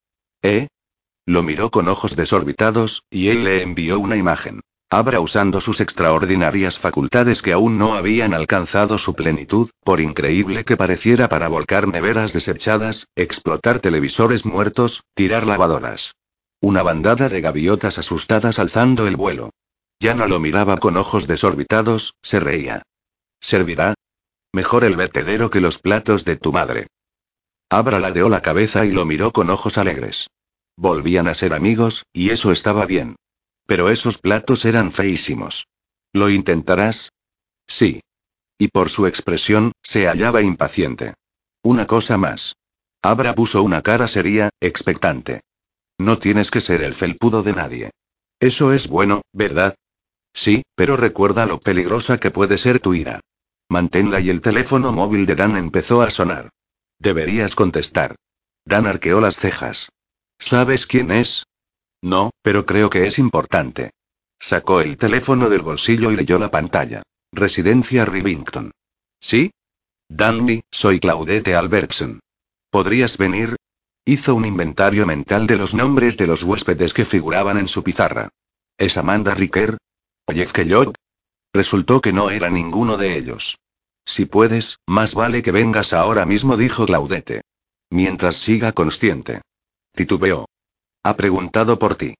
¿Eh? 0.44 0.68
Lo 1.26 1.42
miró 1.42 1.72
con 1.72 1.88
ojos 1.88 2.16
desorbitados, 2.16 3.02
y 3.10 3.30
él 3.30 3.44
le 3.44 3.64
envió 3.64 4.00
una 4.00 4.18
imagen. 4.18 4.62
Abra 4.92 5.20
usando 5.20 5.62
sus 5.62 5.82
extraordinarias 5.82 6.80
facultades 6.80 7.44
que 7.44 7.54
aún 7.54 7.78
no 7.78 7.94
habían 7.94 8.34
alcanzado 8.34 8.98
su 8.98 9.14
plenitud, 9.14 9.70
por 9.84 10.02
increíble 10.02 10.66
que 10.66 10.78
pareciera 10.78 11.30
para 11.30 11.48
volcar 11.48 11.88
neveras 11.88 12.34
desechadas, 12.34 13.08
explotar 13.16 13.82
televisores 13.82 14.48
muertos, 14.48 15.04
tirar 15.14 15.46
lavadoras. 15.46 16.16
Una 16.60 16.82
bandada 16.82 17.30
de 17.30 17.40
gaviotas 17.40 18.00
asustadas 18.00 18.58
alzando 18.58 19.06
el 19.06 19.16
vuelo. 19.16 19.52
Ya 20.00 20.16
no 20.16 20.28
lo 20.28 20.40
miraba 20.40 20.78
con 20.78 20.98
ojos 20.98 21.28
desorbitados, 21.28 22.16
se 22.24 22.40
reía. 22.40 22.82
¿Servirá? 23.40 23.94
Mejor 24.52 24.84
el 24.86 24.96
vertedero 24.96 25.52
que 25.52 25.62
los 25.62 25.78
platos 25.78 26.26
de 26.26 26.36
tu 26.36 26.52
madre. 26.52 26.88
Abra 27.70 28.00
ladeó 28.00 28.28
la 28.28 28.42
cabeza 28.42 28.86
y 28.86 28.92
lo 28.92 29.06
miró 29.06 29.34
con 29.34 29.52
ojos 29.52 29.78
alegres. 29.78 30.32
Volvían 30.76 31.28
a 31.28 31.36
ser 31.36 31.54
amigos, 31.54 32.06
y 32.12 32.32
eso 32.32 32.52
estaba 32.52 32.88
bien. 32.88 33.16
Pero 33.70 33.92
esos 33.92 34.18
platos 34.18 34.66
eran 34.66 34.92
feísimos. 34.92 35.68
¿Lo 36.12 36.32
intentarás? 36.32 37.12
Sí. 37.68 38.02
Y 38.58 38.70
por 38.70 38.90
su 38.90 39.06
expresión, 39.06 39.74
se 39.84 40.08
hallaba 40.08 40.42
impaciente. 40.42 41.14
Una 41.62 41.86
cosa 41.86 42.18
más. 42.18 42.56
Abra 43.04 43.36
puso 43.36 43.62
una 43.62 43.84
cara 43.84 44.08
seria, 44.08 44.50
expectante. 44.60 45.42
No 46.00 46.18
tienes 46.18 46.50
que 46.50 46.62
ser 46.62 46.82
el 46.82 46.96
felpudo 46.96 47.44
de 47.44 47.54
nadie. 47.54 47.92
Eso 48.40 48.74
es 48.74 48.88
bueno, 48.88 49.22
¿verdad? 49.34 49.76
Sí, 50.34 50.64
pero 50.74 50.98
recuerda 50.98 51.46
lo 51.46 51.60
peligrosa 51.60 52.18
que 52.18 52.32
puede 52.32 52.58
ser 52.58 52.80
tu 52.80 52.96
ira. 52.96 53.20
Manténla 53.70 54.20
y 54.20 54.32
el 54.32 54.42
teléfono 54.42 54.92
móvil 54.94 55.28
de 55.28 55.36
Dan 55.36 55.56
empezó 55.58 56.02
a 56.02 56.10
sonar. 56.10 56.50
Deberías 56.98 57.54
contestar. 57.54 58.16
Dan 58.66 58.88
arqueó 58.88 59.22
las 59.22 59.36
cejas. 59.36 59.90
¿Sabes 60.40 60.88
quién 60.88 61.12
es? 61.12 61.44
No, 62.02 62.32
pero 62.42 62.66
creo 62.66 62.90
que 62.90 63.08
es 63.08 63.20
importante. 63.20 63.92
Sacó 64.40 64.82
el 64.82 64.98
teléfono 64.98 65.50
del 65.50 65.62
bolsillo 65.62 66.12
y 66.12 66.16
leyó 66.16 66.40
la 66.40 66.50
pantalla. 66.50 67.04
Residencia 67.32 68.06
Rivington. 68.06 68.72
¿Sí? 69.20 69.52
Danny, 70.08 70.62
soy 70.72 71.00
Claudette 71.00 71.56
Albertson. 71.56 72.20
¿Podrías 72.72 73.18
venir? 73.18 73.56
Hizo 74.06 74.34
un 74.34 74.46
inventario 74.46 75.06
mental 75.06 75.46
de 75.46 75.58
los 75.58 75.74
nombres 75.76 76.18
de 76.18 76.28
los 76.28 76.44
huéspedes 76.44 76.94
que 76.94 77.06
figuraban 77.06 77.58
en 77.58 77.68
su 77.68 77.84
pizarra. 77.84 78.30
¿Es 78.78 78.98
Amanda 78.98 79.36
Ricker? 79.36 79.78
¿Jeff 80.28 80.52
Kellogg? 80.52 80.94
Resultó 81.54 82.00
que 82.00 82.14
no 82.14 82.30
era 82.30 82.50
ninguno 82.50 82.98
de 82.98 83.18
ellos. 83.18 83.58
Si 84.06 84.26
puedes, 84.26 84.78
más 84.88 85.14
vale 85.14 85.44
que 85.44 85.52
vengas 85.52 85.94
ahora 85.94 86.26
mismo, 86.26 86.58
dijo 86.58 86.86
Claudette. 86.86 87.42
Mientras 87.92 88.38
siga 88.38 88.72
consciente. 88.72 89.42
Titubeó. 89.94 90.46
Ha 91.04 91.16
preguntado 91.16 91.80
por 91.80 91.96
ti. 91.96 92.16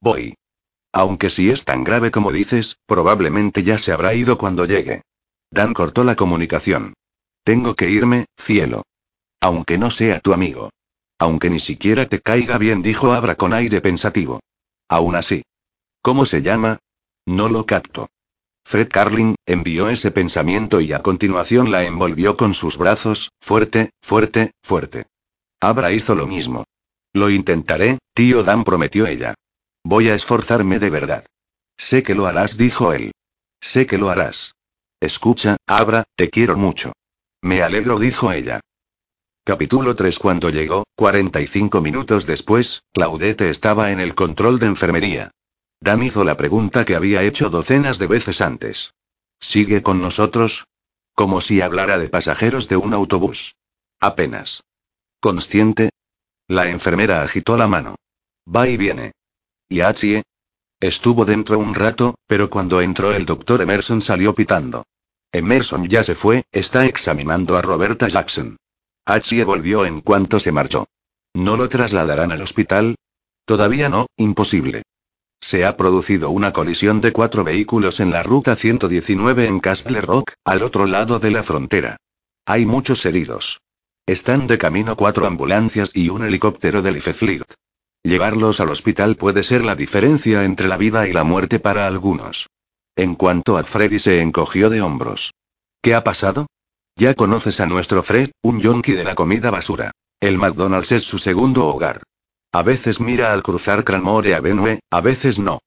Voy. 0.00 0.34
Aunque 0.92 1.30
si 1.30 1.50
es 1.50 1.64
tan 1.64 1.84
grave 1.84 2.10
como 2.10 2.32
dices, 2.32 2.76
probablemente 2.86 3.62
ya 3.62 3.78
se 3.78 3.92
habrá 3.92 4.14
ido 4.14 4.38
cuando 4.38 4.64
llegue. 4.64 5.02
Dan 5.50 5.74
cortó 5.74 6.04
la 6.04 6.16
comunicación. 6.16 6.94
Tengo 7.44 7.74
que 7.74 7.90
irme, 7.90 8.26
cielo. 8.36 8.82
Aunque 9.40 9.78
no 9.78 9.90
sea 9.90 10.20
tu 10.20 10.32
amigo. 10.32 10.70
Aunque 11.18 11.50
ni 11.50 11.60
siquiera 11.60 12.06
te 12.06 12.20
caiga 12.20 12.58
bien, 12.58 12.82
dijo 12.82 13.12
Abra 13.12 13.36
con 13.36 13.52
aire 13.52 13.80
pensativo. 13.80 14.40
Aún 14.88 15.14
así. 15.14 15.42
¿Cómo 16.02 16.26
se 16.26 16.42
llama? 16.42 16.78
No 17.26 17.48
lo 17.48 17.66
capto. 17.66 18.08
Fred 18.66 18.88
Carlin, 18.88 19.36
envió 19.46 19.88
ese 19.90 20.10
pensamiento 20.10 20.80
y 20.80 20.92
a 20.92 21.02
continuación 21.02 21.70
la 21.70 21.84
envolvió 21.84 22.36
con 22.36 22.54
sus 22.54 22.78
brazos, 22.78 23.30
fuerte, 23.40 23.90
fuerte, 24.02 24.52
fuerte. 24.62 25.06
Abra 25.60 25.92
hizo 25.92 26.14
lo 26.14 26.26
mismo. 26.26 26.64
Lo 27.14 27.30
intentaré, 27.30 27.98
tío 28.12 28.42
Dan 28.42 28.64
prometió 28.64 29.06
ella. 29.06 29.34
Voy 29.84 30.10
a 30.10 30.14
esforzarme 30.14 30.80
de 30.80 30.90
verdad. 30.90 31.24
Sé 31.76 32.02
que 32.02 32.14
lo 32.14 32.26
harás, 32.26 32.56
dijo 32.56 32.92
él. 32.92 33.12
Sé 33.60 33.86
que 33.86 33.98
lo 33.98 34.10
harás. 34.10 34.54
Escucha, 35.00 35.56
Abra, 35.66 36.04
te 36.16 36.28
quiero 36.28 36.56
mucho. 36.56 36.92
Me 37.40 37.62
alegro, 37.62 37.98
dijo 37.98 38.32
ella. 38.32 38.60
Capítulo 39.44 39.94
3 39.94 40.18
Cuando 40.18 40.50
llegó, 40.50 40.84
45 40.96 41.80
minutos 41.80 42.26
después, 42.26 42.82
Claudette 42.92 43.42
estaba 43.42 43.92
en 43.92 44.00
el 44.00 44.14
control 44.14 44.58
de 44.58 44.66
enfermería. 44.66 45.30
Dan 45.80 46.02
hizo 46.02 46.24
la 46.24 46.36
pregunta 46.36 46.84
que 46.84 46.96
había 46.96 47.22
hecho 47.22 47.50
docenas 47.50 47.98
de 47.98 48.06
veces 48.06 48.40
antes. 48.40 48.94
¿Sigue 49.38 49.82
con 49.82 50.00
nosotros? 50.00 50.66
Como 51.14 51.40
si 51.40 51.60
hablara 51.60 51.98
de 51.98 52.08
pasajeros 52.08 52.68
de 52.68 52.76
un 52.76 52.94
autobús. 52.94 53.54
Apenas. 54.00 54.64
¿Consciente? 55.20 55.90
La 56.48 56.68
enfermera 56.68 57.22
agitó 57.22 57.56
la 57.56 57.66
mano. 57.66 57.96
Va 58.54 58.68
y 58.68 58.76
viene. 58.76 59.12
¿Y 59.68 59.80
Achie? 59.80 60.22
Estuvo 60.78 61.24
dentro 61.24 61.58
un 61.58 61.74
rato, 61.74 62.16
pero 62.26 62.50
cuando 62.50 62.82
entró 62.82 63.12
el 63.12 63.24
doctor 63.24 63.62
Emerson 63.62 64.02
salió 64.02 64.34
pitando. 64.34 64.84
Emerson 65.32 65.88
ya 65.88 66.04
se 66.04 66.14
fue, 66.14 66.44
está 66.52 66.84
examinando 66.84 67.56
a 67.56 67.62
Roberta 67.62 68.08
Jackson. 68.08 68.58
Achie 69.06 69.44
volvió 69.44 69.86
en 69.86 70.00
cuanto 70.00 70.38
se 70.38 70.52
marchó. 70.52 70.86
¿No 71.32 71.56
lo 71.56 71.68
trasladarán 71.68 72.30
al 72.30 72.42
hospital? 72.42 72.96
Todavía 73.46 73.88
no, 73.88 74.06
imposible. 74.16 74.82
Se 75.40 75.64
ha 75.64 75.76
producido 75.76 76.30
una 76.30 76.52
colisión 76.52 77.00
de 77.00 77.12
cuatro 77.12 77.44
vehículos 77.44 78.00
en 78.00 78.10
la 78.10 78.22
ruta 78.22 78.54
119 78.54 79.46
en 79.46 79.60
Castle 79.60 80.00
Rock, 80.02 80.32
al 80.44 80.62
otro 80.62 80.86
lado 80.86 81.18
de 81.18 81.30
la 81.30 81.42
frontera. 81.42 81.96
Hay 82.46 82.66
muchos 82.66 83.04
heridos. 83.06 83.60
Están 84.06 84.46
de 84.46 84.58
camino 84.58 84.96
cuatro 84.96 85.26
ambulancias 85.26 85.90
y 85.94 86.10
un 86.10 86.24
helicóptero 86.24 86.82
del 86.82 86.98
IFE 86.98 87.40
Llevarlos 88.02 88.60
al 88.60 88.68
hospital 88.68 89.16
puede 89.16 89.42
ser 89.42 89.64
la 89.64 89.76
diferencia 89.76 90.44
entre 90.44 90.68
la 90.68 90.76
vida 90.76 91.08
y 91.08 91.12
la 91.14 91.24
muerte 91.24 91.58
para 91.58 91.86
algunos. 91.86 92.50
En 92.96 93.14
cuanto 93.14 93.56
a 93.56 93.64
Freddy 93.64 93.98
se 93.98 94.20
encogió 94.20 94.68
de 94.68 94.82
hombros. 94.82 95.32
¿Qué 95.80 95.94
ha 95.94 96.04
pasado? 96.04 96.48
Ya 96.96 97.14
conoces 97.14 97.60
a 97.60 97.66
nuestro 97.66 98.02
Fred, 98.02 98.32
un 98.42 98.60
yonki 98.60 98.92
de 98.92 99.04
la 99.04 99.14
comida 99.14 99.50
basura. 99.50 99.92
El 100.20 100.36
McDonald's 100.36 100.92
es 100.92 101.04
su 101.04 101.16
segundo 101.16 101.66
hogar. 101.66 102.02
A 102.52 102.62
veces 102.62 103.00
mira 103.00 103.32
al 103.32 103.42
cruzar 103.42 103.84
Cranmore 103.84 104.34
Avenue, 104.34 104.80
a 104.90 105.00
veces 105.00 105.38
no. 105.38 105.60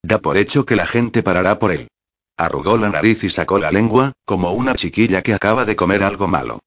Da 0.00 0.20
por 0.20 0.36
hecho 0.36 0.64
que 0.64 0.76
la 0.76 0.86
gente 0.86 1.24
parará 1.24 1.58
por 1.58 1.72
él. 1.72 1.88
Arrugó 2.36 2.78
la 2.78 2.88
nariz 2.88 3.24
y 3.24 3.30
sacó 3.30 3.58
la 3.58 3.72
lengua, 3.72 4.12
como 4.24 4.52
una 4.52 4.74
chiquilla 4.74 5.22
que 5.22 5.34
acaba 5.34 5.64
de 5.64 5.74
comer 5.74 6.04
algo 6.04 6.28
malo. 6.28 6.60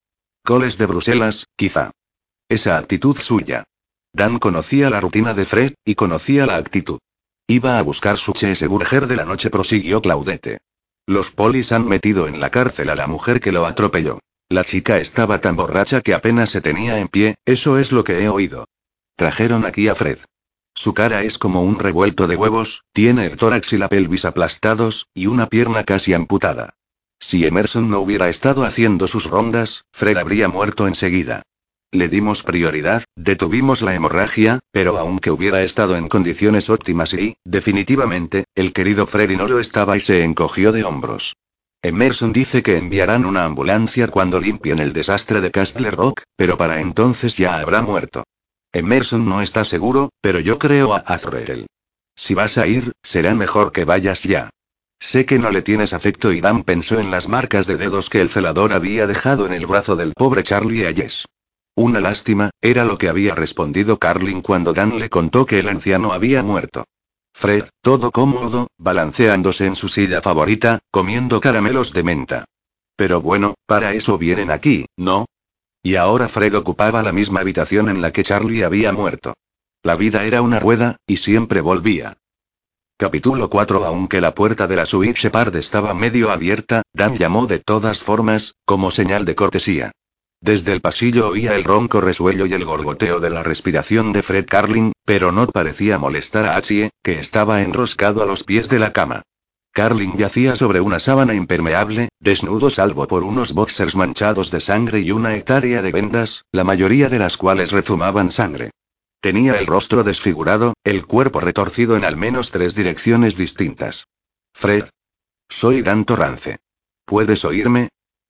Coles 0.46 0.78
de 0.78 0.88
Bruselas, 0.88 1.48
quizá. 1.56 1.92
Esa 2.50 2.78
actitud 2.78 3.16
suya. 3.16 3.64
Dan 4.12 4.40
conocía 4.40 4.90
la 4.90 5.00
rutina 5.00 5.34
de 5.34 5.46
Fred, 5.46 5.74
y 5.86 5.96
conocía 5.96 6.46
la 6.46 6.58
actitud. 6.58 7.00
Iba 7.48 7.80
a 7.80 7.82
buscar 7.82 8.18
su 8.18 8.34
cheeseburger 8.34 9.08
de 9.08 9.16
la 9.16 9.24
noche, 9.24 9.50
prosiguió 9.50 10.02
Claudette. 10.02 10.60
Los 11.08 11.32
polis 11.32 11.72
han 11.72 11.88
metido 11.88 12.28
en 12.28 12.42
la 12.42 12.50
cárcel 12.50 12.90
a 12.90 12.96
la 12.96 13.08
mujer 13.08 13.40
que 13.40 13.54
lo 13.54 13.66
atropelló. 13.66 14.20
La 14.50 14.66
chica 14.66 14.98
estaba 14.98 15.40
tan 15.40 15.56
borracha 15.56 16.02
que 16.02 16.14
apenas 16.14 16.50
se 16.50 16.60
tenía 16.60 17.00
en 17.00 17.08
pie, 17.08 17.36
eso 17.46 17.80
es 17.80 17.94
lo 17.94 18.04
que 18.04 18.22
he 18.22 18.28
oído. 18.28 18.66
Trajeron 19.16 19.66
aquí 19.66 19.88
a 19.88 19.96
Fred. 19.96 20.20
Su 20.76 20.94
cara 20.94 21.24
es 21.24 21.38
como 21.38 21.64
un 21.64 21.80
revuelto 21.80 22.28
de 22.28 22.36
huevos, 22.36 22.84
tiene 22.92 23.28
el 23.28 23.38
tórax 23.38 23.72
y 23.72 23.78
la 23.78 23.88
pelvis 23.88 24.26
aplastados, 24.26 25.08
y 25.14 25.28
una 25.28 25.48
pierna 25.48 25.86
casi 25.86 26.14
amputada. 26.14 26.76
Si 27.24 27.46
Emerson 27.46 27.90
no 27.90 28.02
hubiera 28.02 28.28
estado 28.28 28.66
haciendo 28.66 29.08
sus 29.08 29.30
rondas, 29.30 29.86
Fred 29.94 30.18
habría 30.18 30.50
muerto 30.50 30.90
enseguida. 30.90 31.44
Le 31.90 32.10
dimos 32.10 32.44
prioridad, 32.44 33.06
detuvimos 33.16 33.82
la 33.82 33.96
hemorragia, 33.96 34.60
pero 34.72 34.98
aunque 34.98 35.32
hubiera 35.32 35.64
estado 35.64 35.96
en 35.96 36.10
condiciones 36.10 36.70
óptimas 36.70 37.14
y, 37.14 37.38
definitivamente, 37.46 38.44
el 38.56 38.74
querido 38.74 39.08
Freddy 39.08 39.38
no 39.38 39.48
lo 39.48 39.62
estaba 39.62 39.96
y 39.96 40.02
se 40.02 40.26
encogió 40.26 40.74
de 40.74 40.84
hombros. 40.84 41.38
Emerson 41.82 42.34
dice 42.34 42.62
que 42.62 42.76
enviarán 42.76 43.26
una 43.26 43.46
ambulancia 43.46 44.10
cuando 44.10 44.42
limpien 44.42 44.80
el 44.80 44.92
desastre 44.92 45.40
de 45.40 45.50
Castle 45.50 45.92
Rock, 45.92 46.24
pero 46.36 46.58
para 46.58 46.82
entonces 46.82 47.38
ya 47.38 47.58
habrá 47.58 47.82
muerto. 47.82 48.26
Emerson 48.74 49.26
no 49.26 49.42
está 49.42 49.64
seguro, 49.64 50.10
pero 50.20 50.42
yo 50.42 50.60
creo 50.60 50.94
a 50.94 50.98
Azrael. 50.98 51.68
Si 52.18 52.34
vas 52.34 52.58
a 52.58 52.68
ir, 52.68 52.92
será 53.02 53.34
mejor 53.34 53.72
que 53.72 53.86
vayas 53.86 54.24
ya. 54.24 54.50
Sé 55.00 55.26
que 55.26 55.40
no 55.40 55.52
le 55.52 55.62
tienes 55.62 55.94
afecto 55.94 56.32
y 56.32 56.42
Dan 56.42 56.64
pensó 56.64 57.00
en 57.00 57.12
las 57.12 57.28
marcas 57.28 57.68
de 57.68 57.78
dedos 57.78 58.10
que 58.10 58.22
el 58.22 58.30
celador 58.30 58.74
había 58.74 59.08
dejado 59.08 59.46
en 59.46 59.54
el 59.54 59.66
brazo 59.66 59.96
del 59.96 60.14
pobre 60.14 60.44
Charlie 60.44 60.86
Ayes. 60.86 61.26
Una 61.76 62.00
lástima, 62.00 62.52
era 62.62 62.86
lo 62.86 62.98
que 62.98 63.10
había 63.10 63.36
respondido 63.36 63.98
Carlin 63.98 64.42
cuando 64.42 64.74
Dan 64.74 65.00
le 65.00 65.10
contó 65.10 65.46
que 65.46 65.60
el 65.60 65.70
anciano 65.70 66.14
había 66.14 66.44
muerto. 66.44 66.86
Fred, 67.34 67.66
todo 67.82 68.12
cómodo, 68.12 68.68
balanceándose 68.78 69.66
en 69.66 69.76
su 69.76 69.90
silla 69.90 70.22
favorita, 70.22 70.80
comiendo 70.92 71.42
caramelos 71.42 71.92
de 71.92 72.04
menta. 72.04 72.46
Pero 72.96 73.22
bueno, 73.22 73.56
para 73.66 73.94
eso 73.94 74.20
vienen 74.20 74.52
aquí, 74.52 74.86
¿no? 74.98 75.26
Y 75.82 75.96
ahora 75.96 76.30
Fred 76.30 76.56
ocupaba 76.56 77.02
la 77.02 77.12
misma 77.12 77.42
habitación 77.42 77.90
en 77.90 78.02
la 78.02 78.12
que 78.12 78.24
Charlie 78.24 78.64
había 78.64 78.94
muerto. 78.94 79.34
La 79.82 79.96
vida 79.96 80.24
era 80.24 80.42
una 80.42 80.60
rueda, 80.60 80.98
y 81.08 81.18
siempre 81.18 81.60
volvía. 81.60 82.18
Capítulo 82.96 83.50
4 83.50 83.86
Aunque 83.86 84.22
la 84.22 84.36
puerta 84.36 84.68
de 84.68 84.76
la 84.76 84.86
suite 84.86 85.20
Shepard 85.20 85.56
estaba 85.56 85.96
medio 85.96 86.30
abierta, 86.30 86.84
Dan 86.94 87.18
llamó 87.18 87.48
de 87.48 87.58
todas 87.58 88.02
formas, 88.02 88.56
como 88.66 88.92
señal 88.92 89.26
de 89.26 89.34
cortesía. 89.34 89.92
Desde 90.42 90.74
el 90.74 90.82
pasillo 90.82 91.30
oía 91.30 91.56
el 91.56 91.64
ronco 91.64 92.02
resuello 92.02 92.46
y 92.46 92.54
el 92.54 92.66
gorgoteo 92.66 93.20
de 93.20 93.32
la 93.32 93.42
respiración 93.42 94.14
de 94.14 94.22
Fred 94.22 94.46
Carlin, 94.48 94.94
pero 95.06 95.32
no 95.32 95.48
parecía 95.48 95.98
molestar 95.98 96.46
a 96.46 96.56
Achie, 96.56 96.92
que 97.02 97.18
estaba 97.18 97.64
enroscado 97.64 98.22
a 98.22 98.28
los 98.28 98.44
pies 98.44 98.70
de 98.70 98.78
la 98.78 98.94
cama. 98.94 99.24
Carlin 99.72 100.16
yacía 100.16 100.56
sobre 100.56 100.80
una 100.80 101.00
sábana 101.00 101.34
impermeable, 101.34 102.10
desnudo 102.20 102.70
salvo 102.70 103.08
por 103.08 103.24
unos 103.24 103.54
boxers 103.54 103.96
manchados 103.96 104.52
de 104.52 104.60
sangre 104.60 105.00
y 105.00 105.10
una 105.10 105.36
hectárea 105.36 105.82
de 105.82 105.92
vendas, 105.92 106.46
la 106.52 106.64
mayoría 106.64 107.10
de 107.10 107.18
las 107.18 107.38
cuales 107.38 107.72
rezumaban 107.72 108.32
sangre. 108.32 108.70
Tenía 109.24 109.58
el 109.58 109.68
rostro 109.68 110.04
desfigurado, 110.04 110.74
el 110.84 111.08
cuerpo 111.08 111.40
retorcido 111.40 111.96
en 111.96 112.04
al 112.04 112.18
menos 112.18 112.52
tres 112.52 112.76
direcciones 112.76 113.38
distintas. 113.38 114.06
Fred. 114.54 114.90
Soy 115.48 115.82
Dan 115.82 116.04
Torrance. 116.04 116.58
¿Puedes 117.06 117.46
oírme? 117.46 117.88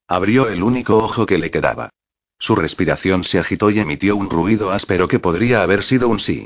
Abrió 0.08 0.50
el 0.50 0.62
único 0.62 0.98
ojo 1.00 1.26
que 1.26 1.40
le 1.40 1.50
quedaba. 1.50 1.90
Su 2.38 2.56
respiración 2.56 3.24
se 3.24 3.40
agitó 3.40 3.72
y 3.72 3.80
emitió 3.80 4.16
un 4.16 4.30
ruido 4.30 4.70
áspero 4.70 5.08
que 5.08 5.18
podría 5.18 5.64
haber 5.64 5.82
sido 5.82 6.10
un 6.10 6.20
sí. 6.20 6.46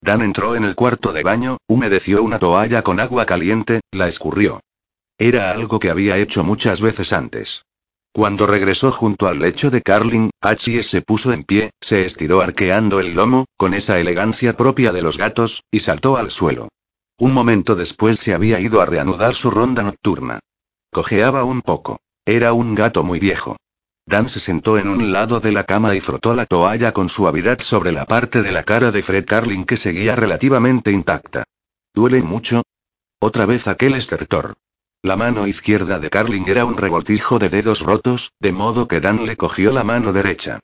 Dan 0.00 0.22
entró 0.22 0.54
en 0.54 0.62
el 0.62 0.76
cuarto 0.76 1.12
de 1.12 1.24
baño, 1.24 1.56
humedeció 1.66 2.22
una 2.22 2.38
toalla 2.38 2.82
con 2.82 3.00
agua 3.00 3.26
caliente, 3.26 3.80
la 3.90 4.06
escurrió. 4.06 4.60
Era 5.18 5.50
algo 5.50 5.80
que 5.80 5.90
había 5.90 6.18
hecho 6.18 6.44
muchas 6.44 6.80
veces 6.80 7.12
antes. 7.12 7.64
Cuando 8.12 8.46
regresó 8.46 8.90
junto 8.90 9.28
al 9.28 9.38
lecho 9.38 9.70
de 9.70 9.82
Carlin, 9.82 10.30
H 10.40 10.82
se 10.82 11.02
puso 11.02 11.32
en 11.32 11.44
pie, 11.44 11.70
se 11.80 12.04
estiró 12.04 12.40
arqueando 12.40 13.00
el 13.00 13.14
lomo, 13.14 13.44
con 13.56 13.74
esa 13.74 14.00
elegancia 14.00 14.56
propia 14.56 14.92
de 14.92 15.02
los 15.02 15.18
gatos, 15.18 15.62
y 15.70 15.80
saltó 15.80 16.16
al 16.16 16.30
suelo. 16.30 16.68
Un 17.18 17.32
momento 17.32 17.74
después 17.74 18.18
se 18.18 18.34
había 18.34 18.60
ido 18.60 18.80
a 18.80 18.86
reanudar 18.86 19.34
su 19.34 19.50
ronda 19.50 19.82
nocturna. 19.82 20.40
Cojeaba 20.92 21.44
un 21.44 21.62
poco. 21.62 22.00
Era 22.24 22.52
un 22.52 22.74
gato 22.74 23.04
muy 23.04 23.18
viejo. 23.18 23.56
Dan 24.06 24.28
se 24.28 24.40
sentó 24.40 24.78
en 24.78 24.88
un 24.88 25.12
lado 25.12 25.38
de 25.38 25.52
la 25.52 25.64
cama 25.64 25.94
y 25.94 26.00
frotó 26.00 26.34
la 26.34 26.46
toalla 26.46 26.92
con 26.92 27.08
suavidad 27.08 27.60
sobre 27.60 27.92
la 27.92 28.06
parte 28.06 28.42
de 28.42 28.52
la 28.52 28.64
cara 28.64 28.90
de 28.90 29.02
Fred 29.02 29.26
Carlin 29.26 29.64
que 29.64 29.76
seguía 29.76 30.16
relativamente 30.16 30.92
intacta. 30.92 31.44
¿Duele 31.94 32.22
mucho? 32.22 32.62
Otra 33.20 33.44
vez 33.46 33.66
aquel 33.66 33.94
estertor. 33.94 34.54
La 35.02 35.14
mano 35.14 35.46
izquierda 35.46 36.00
de 36.00 36.10
Carlin 36.10 36.44
era 36.48 36.64
un 36.64 36.76
revoltijo 36.76 37.38
de 37.38 37.48
dedos 37.48 37.82
rotos, 37.82 38.32
de 38.40 38.50
modo 38.50 38.88
que 38.88 39.00
Dan 39.00 39.26
le 39.26 39.36
cogió 39.36 39.72
la 39.72 39.84
mano 39.84 40.12
derecha. 40.12 40.58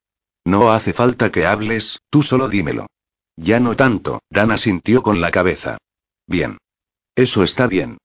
No 0.44 0.72
hace 0.72 0.92
falta 0.92 1.30
que 1.30 1.46
hables, 1.46 2.00
tú 2.10 2.24
solo 2.24 2.48
dímelo. 2.48 2.86
Ya 3.36 3.60
no 3.60 3.76
tanto, 3.76 4.20
Dan 4.30 4.50
asintió 4.50 5.02
con 5.04 5.20
la 5.20 5.30
cabeza. 5.30 5.78
Bien. 6.26 6.58
Eso 7.14 7.44
está 7.44 7.68
bien. 7.68 7.98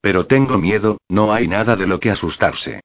Pero 0.00 0.26
tengo 0.26 0.58
miedo, 0.58 0.98
no 1.08 1.32
hay 1.32 1.46
nada 1.46 1.76
de 1.76 1.86
lo 1.86 2.00
que 2.00 2.10
asustarse. 2.10 2.80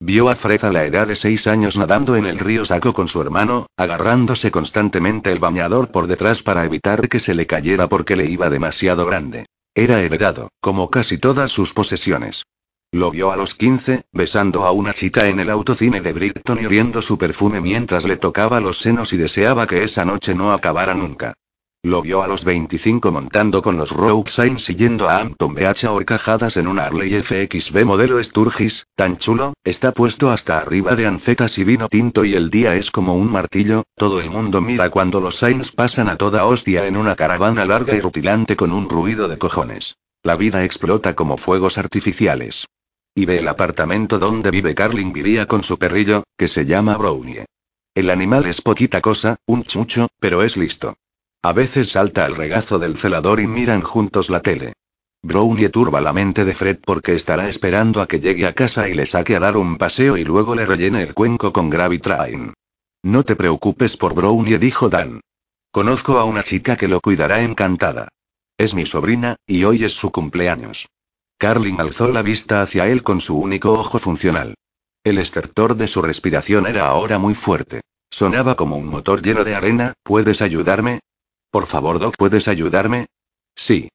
Vio 0.00 0.30
a 0.30 0.36
Fred 0.36 0.64
a 0.64 0.72
la 0.72 0.84
edad 0.86 1.06
de 1.06 1.16
seis 1.16 1.46
años 1.46 1.76
nadando 1.76 2.16
en 2.16 2.26
el 2.26 2.38
río 2.38 2.64
Saco 2.64 2.94
con 2.94 3.06
su 3.06 3.20
hermano, 3.20 3.66
agarrándose 3.76 4.50
constantemente 4.50 5.30
el 5.30 5.40
bañador 5.40 5.90
por 5.90 6.06
detrás 6.06 6.42
para 6.42 6.64
evitar 6.64 7.08
que 7.08 7.20
se 7.20 7.34
le 7.34 7.46
cayera 7.46 7.86
porque 7.86 8.16
le 8.16 8.24
iba 8.24 8.48
demasiado 8.48 9.04
grande. 9.04 9.46
Era 9.78 10.00
heredado, 10.00 10.48
como 10.62 10.88
casi 10.88 11.18
todas 11.18 11.52
sus 11.52 11.74
posesiones. 11.74 12.44
Lo 12.92 13.10
vio 13.10 13.30
a 13.30 13.36
los 13.36 13.54
15, 13.54 14.06
besando 14.10 14.64
a 14.64 14.72
una 14.72 14.94
chica 14.94 15.28
en 15.28 15.38
el 15.38 15.50
autocine 15.50 16.00
de 16.00 16.14
Brighton 16.14 16.62
y 16.62 16.64
oliendo 16.64 17.02
su 17.02 17.18
perfume 17.18 17.60
mientras 17.60 18.06
le 18.06 18.16
tocaba 18.16 18.58
los 18.60 18.78
senos 18.78 19.12
y 19.12 19.18
deseaba 19.18 19.66
que 19.66 19.84
esa 19.84 20.06
noche 20.06 20.34
no 20.34 20.54
acabara 20.54 20.94
nunca. 20.94 21.34
Lo 21.86 22.02
vio 22.02 22.20
a 22.20 22.26
los 22.26 22.42
25 22.42 23.12
montando 23.12 23.62
con 23.62 23.76
los 23.76 23.92
Rogue 23.92 24.28
y 24.66 24.74
yendo 24.74 25.08
a 25.08 25.18
Hampton 25.18 25.54
Beach 25.54 25.84
a 25.84 25.92
horcajadas 25.92 26.56
en 26.56 26.66
un 26.66 26.80
Harley 26.80 27.12
FXB 27.14 27.84
modelo 27.84 28.20
Sturgis, 28.24 28.88
tan 28.96 29.18
chulo, 29.18 29.54
está 29.62 29.92
puesto 29.92 30.32
hasta 30.32 30.58
arriba 30.58 30.96
de 30.96 31.06
ancetas 31.06 31.58
y 31.58 31.62
vino 31.62 31.88
tinto 31.88 32.24
y 32.24 32.34
el 32.34 32.50
día 32.50 32.74
es 32.74 32.90
como 32.90 33.14
un 33.14 33.30
martillo, 33.30 33.84
todo 33.94 34.20
el 34.20 34.30
mundo 34.30 34.60
mira 34.60 34.90
cuando 34.90 35.20
los 35.20 35.36
Saints 35.36 35.70
pasan 35.70 36.08
a 36.08 36.16
toda 36.16 36.44
hostia 36.46 36.88
en 36.88 36.96
una 36.96 37.14
caravana 37.14 37.64
larga 37.64 37.94
y 37.94 38.00
rutilante 38.00 38.56
con 38.56 38.72
un 38.72 38.88
ruido 38.88 39.28
de 39.28 39.38
cojones. 39.38 39.94
La 40.24 40.34
vida 40.34 40.64
explota 40.64 41.14
como 41.14 41.36
fuegos 41.36 41.78
artificiales. 41.78 42.66
Y 43.14 43.26
ve 43.26 43.38
el 43.38 43.46
apartamento 43.46 44.18
donde 44.18 44.50
vive 44.50 44.74
Carlin 44.74 45.12
vivía 45.12 45.46
con 45.46 45.62
su 45.62 45.78
perrillo, 45.78 46.24
que 46.36 46.48
se 46.48 46.66
llama 46.66 46.96
Brownie. 46.96 47.44
El 47.94 48.10
animal 48.10 48.46
es 48.46 48.60
poquita 48.60 49.00
cosa, 49.00 49.36
un 49.46 49.62
chucho, 49.62 50.08
pero 50.18 50.42
es 50.42 50.56
listo. 50.56 50.96
A 51.46 51.52
veces 51.52 51.90
salta 51.90 52.24
al 52.24 52.34
regazo 52.34 52.80
del 52.80 52.96
celador 52.96 53.38
y 53.38 53.46
miran 53.46 53.80
juntos 53.80 54.30
la 54.30 54.40
tele. 54.40 54.72
Brownie 55.22 55.68
turba 55.68 56.00
la 56.00 56.12
mente 56.12 56.44
de 56.44 56.54
Fred 56.54 56.78
porque 56.84 57.14
estará 57.14 57.48
esperando 57.48 58.00
a 58.00 58.08
que 58.08 58.18
llegue 58.18 58.46
a 58.48 58.52
casa 58.52 58.88
y 58.88 58.94
le 58.94 59.06
saque 59.06 59.36
a 59.36 59.38
dar 59.38 59.56
un 59.56 59.78
paseo 59.78 60.16
y 60.16 60.24
luego 60.24 60.56
le 60.56 60.66
rellene 60.66 61.04
el 61.04 61.14
cuenco 61.14 61.52
con 61.52 61.70
Gravitrain. 61.70 62.52
No 63.04 63.22
te 63.22 63.36
preocupes 63.36 63.96
por 63.96 64.12
Brownie, 64.12 64.58
dijo 64.58 64.88
Dan. 64.88 65.20
Conozco 65.70 66.18
a 66.18 66.24
una 66.24 66.42
chica 66.42 66.74
que 66.76 66.88
lo 66.88 67.00
cuidará 67.00 67.40
encantada. 67.42 68.08
Es 68.58 68.74
mi 68.74 68.84
sobrina, 68.84 69.36
y 69.46 69.62
hoy 69.62 69.84
es 69.84 69.92
su 69.92 70.10
cumpleaños. 70.10 70.88
Carlin 71.38 71.80
alzó 71.80 72.08
la 72.08 72.22
vista 72.22 72.60
hacia 72.60 72.88
él 72.88 73.04
con 73.04 73.20
su 73.20 73.38
único 73.38 73.72
ojo 73.72 74.00
funcional. 74.00 74.56
El 75.04 75.18
estertor 75.18 75.76
de 75.76 75.86
su 75.86 76.02
respiración 76.02 76.66
era 76.66 76.88
ahora 76.88 77.20
muy 77.20 77.36
fuerte. 77.36 77.82
Sonaba 78.10 78.56
como 78.56 78.76
un 78.76 78.88
motor 78.88 79.22
lleno 79.22 79.44
de 79.44 79.54
arena, 79.54 79.92
¿puedes 80.02 80.42
ayudarme? 80.42 80.98
Por 81.50 81.66
favor, 81.66 81.98
Doc, 81.98 82.16
¿puedes 82.16 82.48
ayudarme? 82.48 83.06
Sí. 83.54 83.88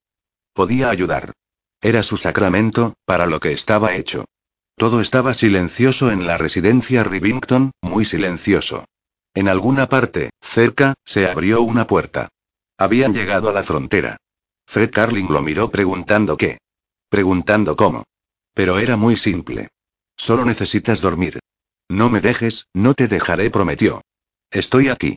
Podía 0.52 0.90
ayudar. 0.90 1.32
Era 1.80 2.02
su 2.02 2.16
sacramento, 2.16 2.94
para 3.04 3.26
lo 3.26 3.40
que 3.40 3.52
estaba 3.52 3.94
hecho. 3.94 4.24
Todo 4.76 5.00
estaba 5.00 5.34
silencioso 5.34 6.10
en 6.10 6.26
la 6.26 6.38
residencia 6.38 7.04
Rivington, 7.04 7.72
muy 7.82 8.04
silencioso. 8.04 8.84
En 9.34 9.48
alguna 9.48 9.88
parte, 9.88 10.30
cerca, 10.40 10.94
se 11.04 11.26
abrió 11.26 11.62
una 11.62 11.86
puerta. 11.86 12.28
Habían 12.78 13.14
llegado 13.14 13.48
a 13.48 13.52
la 13.52 13.62
frontera. 13.62 14.16
Fred 14.66 14.90
Carling 14.90 15.28
lo 15.28 15.42
miró 15.42 15.70
preguntando 15.70 16.36
qué. 16.36 16.58
Preguntando 17.08 17.76
cómo. 17.76 18.04
Pero 18.54 18.78
era 18.78 18.96
muy 18.96 19.16
simple. 19.16 19.68
Solo 20.16 20.44
necesitas 20.44 21.00
dormir. 21.00 21.40
No 21.88 22.10
me 22.10 22.20
dejes, 22.20 22.66
no 22.72 22.94
te 22.94 23.08
dejaré, 23.08 23.50
prometió. 23.50 24.02
Estoy 24.50 24.88
aquí. 24.88 25.16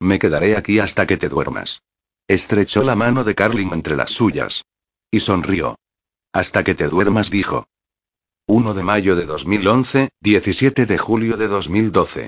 Me 0.00 0.18
quedaré 0.18 0.56
aquí 0.56 0.78
hasta 0.78 1.06
que 1.06 1.16
te 1.16 1.28
duermas. 1.28 1.82
Estrechó 2.28 2.82
la 2.82 2.94
mano 2.94 3.24
de 3.24 3.34
Carlin 3.34 3.72
entre 3.72 3.96
las 3.96 4.10
suyas. 4.10 4.64
Y 5.10 5.20
sonrió. 5.20 5.76
Hasta 6.32 6.62
que 6.62 6.74
te 6.74 6.88
duermas, 6.88 7.30
dijo. 7.30 7.66
1 8.46 8.74
de 8.74 8.82
mayo 8.82 9.16
de 9.16 9.26
2011, 9.26 10.10
17 10.20 10.86
de 10.86 10.98
julio 10.98 11.36
de 11.36 11.48
2012. 11.48 12.26